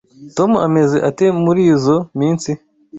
[0.35, 2.51] Tom ameze ate murizoi minsi?